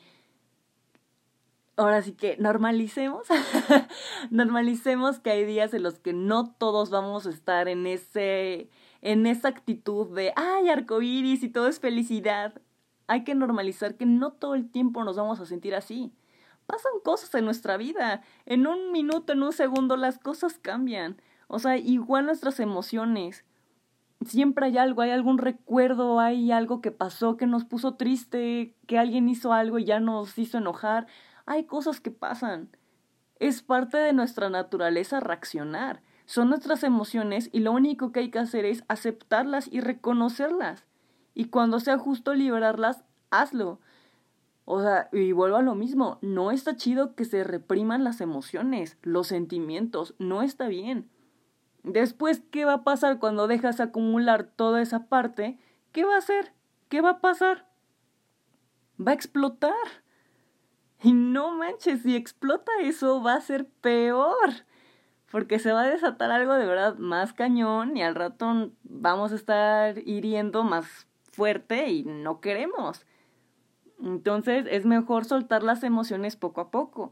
ahora 1.78 2.02
sí 2.02 2.14
que 2.14 2.38
normalicemos, 2.38 3.26
normalicemos 4.30 5.20
que 5.20 5.32
hay 5.32 5.46
días 5.46 5.74
en 5.74 5.84
los 5.84 6.00
que 6.00 6.14
no 6.14 6.54
todos 6.54 6.90
vamos 6.90 7.26
a 7.26 7.30
estar 7.30 7.68
en 7.68 7.88
ese, 7.88 8.70
en 9.02 9.26
esa 9.26 9.48
actitud 9.48 10.14
de, 10.16 10.34
ay, 10.36 10.70
arcoíris 10.70 11.44
y 11.44 11.50
todo 11.50 11.68
es 11.68 11.80
felicidad. 11.80 12.62
Hay 13.08 13.24
que 13.24 13.36
normalizar 13.36 13.96
que 13.96 14.06
no 14.06 14.32
todo 14.34 14.56
el 14.56 14.70
tiempo 14.70 15.04
nos 15.04 15.18
vamos 15.18 15.40
a 15.40 15.46
sentir 15.46 15.76
así. 15.76 16.14
Pasan 16.66 16.94
cosas 17.04 17.34
en 17.36 17.46
nuestra 17.46 17.78
vida. 17.78 18.22
En 18.46 18.68
un 18.68 18.92
minuto, 18.92 19.34
en 19.34 19.44
un 19.44 19.54
segundo, 19.54 19.98
las 19.98 20.20
cosas 20.20 20.58
cambian. 20.60 21.22
O 21.48 21.60
sea, 21.60 21.78
igual 21.78 22.26
nuestras 22.26 22.60
emociones. 22.60 23.46
Siempre 24.26 24.68
hay 24.68 24.78
algo, 24.78 25.02
hay 25.02 25.12
algún 25.12 25.38
recuerdo, 25.38 26.20
hay 26.20 26.52
algo 26.52 26.82
que 26.82 26.92
pasó 26.92 27.36
que 27.36 27.46
nos 27.46 27.66
puso 27.66 27.96
triste, 27.96 28.74
que 28.88 28.98
alguien 28.98 29.28
hizo 29.28 29.52
algo 29.52 29.80
y 29.80 29.86
ya 29.86 30.00
nos 30.00 30.38
hizo 30.38 30.58
enojar 30.58 31.08
hay 31.46 31.66
cosas 31.66 32.00
que 32.00 32.12
pasan. 32.12 32.70
Es 33.40 33.62
parte 33.62 33.98
de 33.98 34.14
nuestra 34.14 34.50
naturaleza 34.50 35.20
reaccionar. 35.20 36.02
Son 36.26 36.50
nuestras 36.50 36.84
emociones 36.84 37.50
y 37.52 37.60
lo 37.60 37.74
único 37.74 38.12
que 38.12 38.22
hay 38.22 38.32
que 38.32 38.40
hacer 38.40 38.66
es 38.66 38.84
aceptarlas 38.88 39.68
y 39.72 39.82
reconocerlas. 39.82 40.86
Y 41.34 41.46
cuando 41.46 41.80
sea 41.80 41.98
justo 41.98 42.34
liberarlas, 42.34 43.04
hazlo. 43.32 43.80
O 44.66 44.82
sea, 44.82 45.10
y 45.12 45.32
vuelvo 45.34 45.58
a 45.58 45.62
lo 45.62 45.76
mismo, 45.76 46.20
no 46.22 46.52
está 46.52 46.76
chido 46.76 47.16
que 47.16 47.26
se 47.26 47.44
repriman 47.44 48.04
las 48.04 48.22
emociones, 48.22 48.98
los 49.02 49.28
sentimientos, 49.28 50.16
no 50.20 50.42
está 50.42 50.68
bien. 50.68 51.10
Después, 51.84 52.42
¿qué 52.50 52.64
va 52.64 52.74
a 52.74 52.84
pasar 52.84 53.20
cuando 53.20 53.48
dejas 53.48 53.82
acumular 53.82 54.46
toda 54.46 54.82
esa 54.82 55.08
parte? 55.08 55.60
¿Qué 55.92 56.06
va 56.06 56.16
a 56.16 56.20
hacer? 56.20 56.54
¿Qué 56.88 57.02
va 57.02 57.10
a 57.10 57.20
pasar? 57.20 57.68
Va 59.06 59.12
a 59.12 59.16
explotar. 59.16 59.74
Y 61.02 61.12
no 61.12 61.52
manches, 61.58 62.04
si 62.04 62.16
explota 62.16 62.72
eso 62.82 63.22
va 63.22 63.34
a 63.34 63.42
ser 63.42 63.68
peor. 63.68 64.66
Porque 65.30 65.60
se 65.60 65.74
va 65.74 65.82
a 65.82 65.90
desatar 65.90 66.32
algo 66.32 66.54
de 66.54 66.66
verdad 66.66 66.98
más 66.98 67.34
cañón 67.34 67.98
y 67.98 68.04
al 68.04 68.16
rato 68.16 68.72
vamos 68.84 69.34
a 69.34 69.36
estar 69.36 69.98
hiriendo 69.98 70.64
más 70.64 71.08
fuerte 71.34 71.90
y 71.92 72.04
no 72.04 72.40
queremos. 72.40 73.06
Entonces 74.02 74.66
es 74.70 74.86
mejor 74.86 75.26
soltar 75.26 75.64
las 75.64 75.84
emociones 75.84 76.36
poco 76.36 76.62
a 76.62 76.72
poco. 76.72 77.12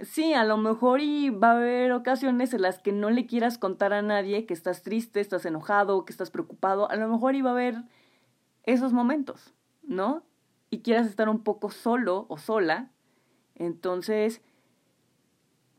Sí, 0.00 0.32
a 0.32 0.44
lo 0.44 0.56
mejor 0.56 1.00
y 1.00 1.30
va 1.30 1.50
a 1.50 1.56
haber 1.56 1.92
ocasiones 1.92 2.54
en 2.54 2.62
las 2.62 2.78
que 2.78 2.92
no 2.92 3.10
le 3.10 3.26
quieras 3.26 3.58
contar 3.58 3.92
a 3.92 4.02
nadie 4.02 4.46
que 4.46 4.54
estás 4.54 4.82
triste, 4.82 5.20
estás 5.20 5.44
enojado, 5.44 6.04
que 6.04 6.12
estás 6.12 6.30
preocupado. 6.30 6.90
A 6.90 6.96
lo 6.96 7.08
mejor 7.08 7.34
iba 7.34 7.50
a 7.50 7.52
haber 7.52 7.76
esos 8.64 8.92
momentos, 8.92 9.54
¿no? 9.82 10.24
y 10.72 10.80
quieras 10.80 11.06
estar 11.06 11.28
un 11.28 11.44
poco 11.44 11.70
solo 11.70 12.24
o 12.30 12.38
sola, 12.38 12.90
entonces 13.54 14.40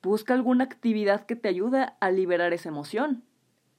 busca 0.03 0.36
alguna 0.36 0.65
actividad 0.65 1.25
que 1.25 1.36
te 1.36 1.50
ayude 1.50 1.88
a 2.00 2.12
liberar 2.12 2.53
esa 2.53 2.70
emoción. 2.70 3.24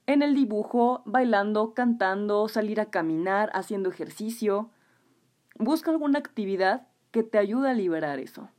En 0.06 0.22
el 0.22 0.34
dibujo, 0.34 1.02
bailando, 1.06 1.74
cantando, 1.74 2.48
salir 2.48 2.80
a 2.80 2.90
caminar, 2.90 3.50
haciendo 3.54 3.88
ejercicio. 3.88 4.70
Busca 5.58 5.90
alguna 5.90 6.18
actividad 6.18 6.88
que 7.10 7.22
te 7.22 7.38
ayude 7.38 7.70
a 7.70 7.74
liberar 7.74 8.18
eso. 8.18 8.50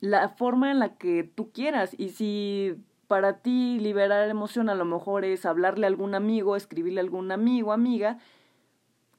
La 0.00 0.30
forma 0.30 0.70
en 0.70 0.78
la 0.78 0.96
que 0.96 1.24
tú 1.24 1.52
quieras. 1.52 1.94
Y 1.98 2.10
si 2.10 2.82
para 3.06 3.42
ti 3.42 3.78
liberar 3.80 4.28
emoción 4.28 4.68
a 4.68 4.74
lo 4.74 4.84
mejor 4.84 5.24
es 5.24 5.44
hablarle 5.44 5.86
a 5.86 5.88
algún 5.88 6.14
amigo, 6.14 6.56
escribirle 6.56 7.00
a 7.00 7.04
algún 7.04 7.32
amigo, 7.32 7.72
amiga, 7.72 8.18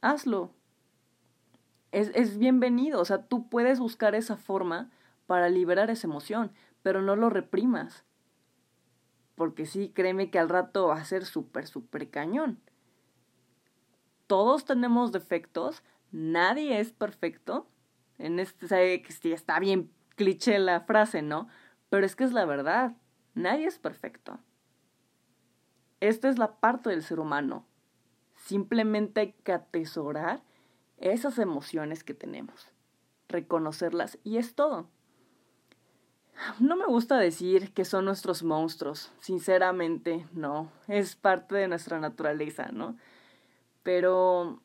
hazlo 0.02 0.52
es, 1.92 2.12
es 2.16 2.38
bienvenido. 2.38 3.00
O 3.00 3.06
sea, 3.06 3.24
tú 3.24 3.48
puedes 3.50 3.80
buscar 3.80 4.16
esa 4.16 4.38
forma 4.38 4.90
para 5.28 5.50
liberar 5.50 5.90
esa 5.90 6.08
emoción, 6.08 6.52
pero 6.82 7.02
no 7.02 7.16
lo 7.16 7.30
reprimas. 7.30 8.06
Porque 9.42 9.66
sí, 9.66 9.90
créeme 9.90 10.30
que 10.30 10.38
al 10.38 10.50
rato 10.50 10.90
va 10.90 10.98
a 10.98 11.04
ser 11.04 11.26
súper, 11.26 11.66
súper 11.66 12.12
cañón. 12.12 12.60
Todos 14.28 14.66
tenemos 14.66 15.12
defectos, 15.12 15.82
nadie 16.12 16.80
es 16.80 16.92
perfecto. 16.92 17.68
En 18.20 18.38
este, 18.38 18.68
sé 18.68 19.02
que 19.02 19.12
sí, 19.12 19.34
está 19.34 19.60
bien 19.60 19.90
cliché 20.16 20.60
la 20.60 20.82
frase, 20.82 21.24
¿no? 21.24 21.48
Pero 21.90 22.06
es 22.06 22.16
que 22.16 22.24
es 22.24 22.34
la 22.34 22.46
verdad, 22.46 22.96
nadie 23.34 23.66
es 23.66 23.80
perfecto. 23.80 24.38
Esta 26.02 26.30
es 26.30 26.38
la 26.38 26.60
parte 26.60 26.92
del 26.92 27.02
ser 27.02 27.20
humano. 27.20 27.66
Simplemente 28.36 29.22
hay 29.22 29.32
que 29.44 29.54
atesorar 29.54 30.44
esas 30.98 31.40
emociones 31.40 32.04
que 32.04 32.14
tenemos, 32.14 32.68
reconocerlas 33.28 34.20
y 34.24 34.38
es 34.38 34.54
todo. 34.54 34.88
No 36.60 36.76
me 36.76 36.86
gusta 36.86 37.18
decir 37.18 37.72
que 37.74 37.86
son 37.86 38.06
nuestros 38.06 38.44
monstruos, 38.44 39.12
sinceramente, 39.20 40.26
no, 40.34 40.72
es 40.88 41.16
parte 41.16 41.56
de 41.56 41.68
nuestra 41.68 42.00
naturaleza, 42.00 42.70
¿no? 42.72 42.98
Pero 43.84 44.62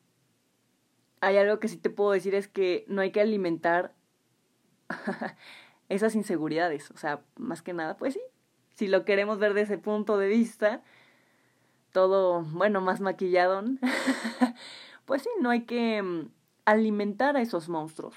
hay 1.21 1.37
algo 1.37 1.59
que 1.59 1.67
sí 1.67 1.77
te 1.77 1.89
puedo 1.89 2.11
decir 2.11 2.35
es 2.35 2.47
que 2.47 2.85
no 2.87 3.01
hay 3.01 3.11
que 3.11 3.21
alimentar 3.21 3.93
esas 5.89 6.15
inseguridades, 6.15 6.91
o 6.91 6.97
sea, 6.97 7.21
más 7.35 7.61
que 7.61 7.73
nada, 7.73 7.97
pues 7.97 8.13
sí, 8.13 8.21
si 8.73 8.87
lo 8.87 9.05
queremos 9.05 9.39
ver 9.39 9.53
desde 9.53 9.75
ese 9.75 9.81
punto 9.81 10.17
de 10.17 10.27
vista, 10.27 10.83
todo, 11.91 12.41
bueno, 12.41 12.81
más 12.81 13.01
maquillado, 13.01 13.63
pues 15.05 15.23
sí, 15.23 15.29
no 15.41 15.49
hay 15.49 15.63
que 15.63 16.01
mm, 16.01 16.29
alimentar 16.65 17.37
a 17.37 17.41
esos 17.41 17.69
monstruos. 17.69 18.15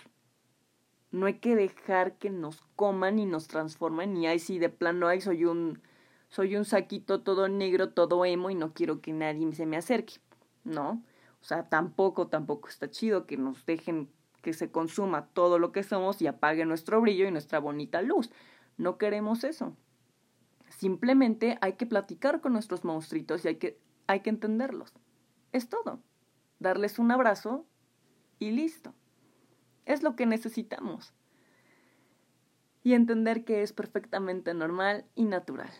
No 1.12 1.27
hay 1.27 1.35
que 1.35 1.57
dejar 1.57 2.18
que 2.18 2.31
nos 2.31 2.62
coman 2.77 3.18
y 3.18 3.27
nos 3.27 3.49
transformen 3.49 4.16
y 4.16 4.27
ahí 4.27 4.38
sí 4.38 4.59
de 4.59 4.68
plano 4.68 5.09
ahí 5.09 5.20
soy 5.20 5.44
un 5.44 5.81
soy 6.29 6.55
un 6.55 6.64
saquito 6.64 7.23
todo 7.23 7.49
negro, 7.49 7.90
todo 7.90 8.25
emo 8.25 8.51
y 8.51 8.55
no 8.55 8.73
quiero 8.73 9.01
que 9.01 9.12
nadie 9.12 9.53
se 9.53 9.66
me 9.66 9.77
acerque, 9.77 10.14
¿no? 10.62 11.03
O 11.40 11.44
sea, 11.44 11.68
tampoco 11.68 12.29
tampoco 12.29 12.68
está 12.68 12.90
chido 12.90 13.27
que 13.27 13.37
nos 13.37 13.66
dejen 13.66 14.09
que 14.42 14.53
se 14.53 14.70
consuma 14.70 15.27
todo 15.27 15.59
lo 15.59 15.73
que 15.73 15.83
somos 15.83 16.23
y 16.23 16.27
apague 16.27 16.64
nuestro 16.64 17.01
brillo 17.01 17.27
y 17.27 17.31
nuestra 17.31 17.59
bonita 17.59 18.03
luz. 18.03 18.31
No 18.77 18.96
queremos 18.96 19.44
eso. 19.44 19.77
Simplemente 20.68 21.59
hay 21.61 21.75
que 21.75 21.87
platicar 21.87 22.40
con 22.40 22.53
nuestros 22.53 22.85
monstruitos 22.85 23.44
y 23.44 23.49
hay 23.49 23.57
que, 23.57 23.79
hay 24.07 24.20
que 24.20 24.31
entenderlos. 24.31 24.92
Es 25.53 25.68
todo. 25.68 26.01
Darles 26.59 26.99
un 26.99 27.11
abrazo 27.11 27.66
y 28.38 28.53
listo. 28.53 28.94
Es 29.90 30.05
lo 30.05 30.14
que 30.14 30.24
necesitamos. 30.24 31.12
Y 32.85 32.94
entender 32.94 33.44
que 33.44 33.62
es 33.62 33.72
perfectamente 33.72 34.55
normal 34.55 35.05
y 35.16 35.24
natural. 35.24 35.72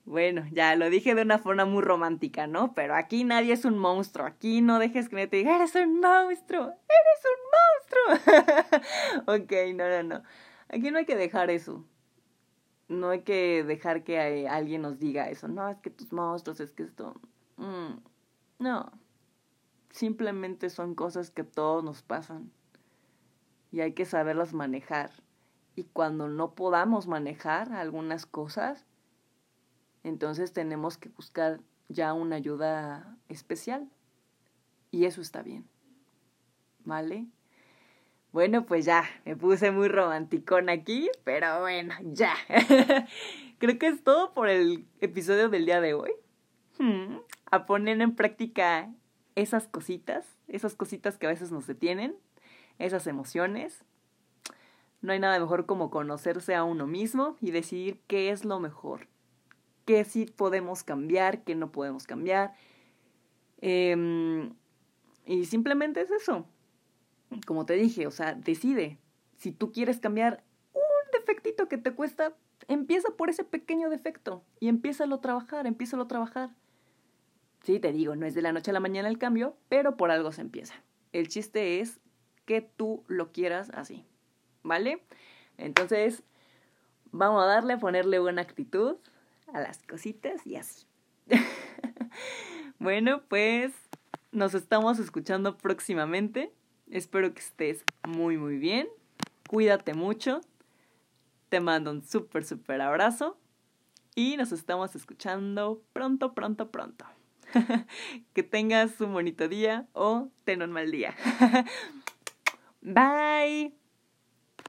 bueno, 0.05 0.45
ya 0.53 0.77
lo 0.77 0.89
dije 0.89 1.13
de 1.13 1.23
una 1.23 1.37
forma 1.37 1.65
muy 1.65 1.83
romántica, 1.83 2.47
¿no? 2.47 2.73
Pero 2.73 2.95
aquí 2.95 3.25
nadie 3.25 3.51
es 3.51 3.65
un 3.65 3.77
monstruo. 3.77 4.25
Aquí 4.25 4.61
no 4.61 4.79
dejes 4.79 5.09
que 5.09 5.17
me 5.17 5.27
te 5.27 5.35
diga, 5.35 5.57
eres 5.57 5.75
un 5.75 5.99
monstruo, 5.99 6.63
eres 6.63 7.21
un 7.33 8.15
monstruo. 8.15 9.35
ok, 9.35 9.51
no, 9.75 9.89
no, 9.89 10.03
no. 10.03 10.23
Aquí 10.69 10.91
no 10.91 10.99
hay 10.99 11.05
que 11.05 11.17
dejar 11.17 11.49
eso. 11.49 11.85
No 12.87 13.09
hay 13.09 13.23
que 13.23 13.65
dejar 13.65 14.05
que 14.05 14.47
alguien 14.47 14.83
nos 14.83 14.97
diga 14.97 15.29
eso. 15.29 15.49
No, 15.49 15.67
es 15.67 15.77
que 15.79 15.89
tus 15.89 16.13
monstruos, 16.13 16.61
es 16.61 16.71
que 16.71 16.83
esto... 16.83 17.19
Mm, 17.57 17.99
no 18.59 19.04
simplemente 19.95 20.69
son 20.69 20.93
cosas 20.93 21.31
que 21.31 21.45
todos 21.45 21.81
nos 21.81 22.01
pasan 22.01 22.51
y 23.71 23.79
hay 23.79 23.93
que 23.93 24.03
saberlas 24.03 24.53
manejar. 24.53 25.11
Y 25.75 25.85
cuando 25.85 26.27
no 26.27 26.53
podamos 26.53 27.07
manejar 27.07 27.71
algunas 27.71 28.25
cosas, 28.25 28.85
entonces 30.03 30.51
tenemos 30.51 30.97
que 30.97 31.09
buscar 31.09 31.61
ya 31.87 32.13
una 32.13 32.35
ayuda 32.35 33.17
especial. 33.29 33.89
Y 34.91 35.05
eso 35.05 35.21
está 35.21 35.41
bien. 35.41 35.65
¿Vale? 36.83 37.27
Bueno, 38.33 38.65
pues 38.65 38.83
ya, 38.83 39.05
me 39.23 39.37
puse 39.37 39.71
muy 39.71 39.87
romanticón 39.87 40.67
aquí, 40.67 41.09
pero 41.23 41.61
bueno, 41.61 41.93
ya. 42.03 42.35
Creo 43.59 43.79
que 43.79 43.87
es 43.87 44.03
todo 44.03 44.33
por 44.33 44.49
el 44.49 44.85
episodio 44.99 45.47
del 45.47 45.65
día 45.65 45.79
de 45.79 45.93
hoy. 45.93 46.11
Hmm, 46.79 47.17
a 47.49 47.65
poner 47.65 48.01
en 48.01 48.13
práctica 48.13 48.93
esas 49.35 49.67
cositas, 49.67 50.25
esas 50.47 50.75
cositas 50.75 51.17
que 51.17 51.27
a 51.27 51.29
veces 51.29 51.51
nos 51.51 51.67
detienen, 51.67 52.15
esas 52.79 53.07
emociones. 53.07 53.83
No 55.01 55.11
hay 55.11 55.19
nada 55.19 55.39
mejor 55.39 55.65
como 55.65 55.91
conocerse 55.91 56.55
a 56.55 56.63
uno 56.63 56.87
mismo 56.87 57.37
y 57.41 57.51
decidir 57.51 58.01
qué 58.07 58.31
es 58.31 58.45
lo 58.45 58.59
mejor, 58.59 59.07
qué 59.85 60.03
sí 60.03 60.25
podemos 60.25 60.83
cambiar, 60.83 61.43
qué 61.43 61.53
no 61.53 61.71
podemos 61.71 62.07
cambiar. 62.07 62.55
Em, 63.61 64.53
y 65.25 65.45
simplemente 65.45 66.01
es 66.01 66.11
eso. 66.11 66.47
Como 67.45 67.65
te 67.65 67.73
dije, 67.73 68.07
o 68.07 68.11
sea, 68.11 68.33
decide. 68.33 68.97
Si 69.37 69.51
tú 69.51 69.71
quieres 69.71 69.99
cambiar 69.99 70.43
un 70.73 70.81
defectito 71.11 71.67
que 71.67 71.77
te 71.77 71.91
cuesta, 71.91 72.35
empieza 72.67 73.09
por 73.11 73.29
ese 73.29 73.43
pequeño 73.43 73.89
defecto 73.89 74.43
y 74.59 74.69
empieza 74.69 75.03
a 75.03 75.21
trabajar, 75.21 75.67
empieza 75.67 75.99
a 75.99 76.07
trabajar. 76.07 76.51
Sí, 77.65 77.79
te 77.79 77.91
digo, 77.91 78.15
no 78.15 78.27
es 78.27 78.35
de 78.35 78.43
la 78.43 78.51
noche 78.51 78.69
a 78.69 78.75
la 78.75 78.79
mañana 78.79 79.09
el 79.09 79.17
cambio, 79.17 79.57
pero 79.69 79.97
por 79.97 80.11
algo 80.11 80.31
se 80.31 80.41
empieza. 80.41 80.75
El 81.13 81.29
chiste 81.29 81.79
es 81.79 81.99
que 82.45 82.61
tú 82.61 83.03
lo 83.07 83.31
quieras 83.31 83.71
así, 83.73 84.05
¿vale? 84.61 85.01
Entonces, 85.57 86.21
vamos 87.11 87.41
a 87.41 87.47
darle, 87.47 87.79
ponerle 87.79 88.19
buena 88.19 88.43
actitud 88.43 88.97
a 89.51 89.61
las 89.61 89.81
cositas 89.81 90.45
y 90.45 90.57
así. 90.57 90.85
bueno, 92.77 93.23
pues 93.27 93.73
nos 94.31 94.53
estamos 94.53 94.99
escuchando 94.99 95.57
próximamente. 95.57 96.51
Espero 96.91 97.33
que 97.33 97.39
estés 97.39 97.83
muy, 98.07 98.37
muy 98.37 98.59
bien. 98.59 98.87
Cuídate 99.49 99.95
mucho. 99.95 100.41
Te 101.49 101.59
mando 101.61 101.89
un 101.89 102.03
súper, 102.03 102.45
súper 102.45 102.81
abrazo. 102.81 103.39
Y 104.13 104.37
nos 104.37 104.51
estamos 104.51 104.95
escuchando 104.95 105.81
pronto, 105.93 106.35
pronto, 106.35 106.69
pronto. 106.69 107.05
que 108.33 108.43
tengas 108.43 108.99
un 109.01 109.13
bonito 109.13 109.47
día 109.47 109.87
o 109.93 110.29
ten 110.43 110.61
un 110.61 110.71
mal 110.71 110.91
día. 110.91 111.15
Bye. 112.81 113.84